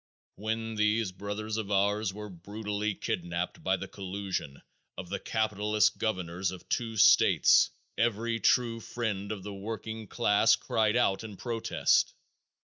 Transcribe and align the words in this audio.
When 0.37 0.73
these 0.73 1.11
brothers 1.11 1.57
of 1.57 1.69
ours 1.69 2.11
were 2.11 2.27
brutally 2.27 2.95
kidnaped 2.95 3.61
by 3.63 3.77
the 3.77 3.87
collusion 3.87 4.63
of 4.97 5.09
the 5.09 5.19
capitalist 5.19 5.99
governors 5.99 6.49
of 6.49 6.67
two 6.69 6.97
states, 6.97 7.69
every 7.99 8.39
true 8.39 8.79
friend 8.79 9.31
of 9.31 9.43
the 9.43 9.53
working 9.53 10.07
class 10.07 10.55
cried 10.55 10.95
out 10.95 11.23
in 11.23 11.37
protest. 11.37 12.15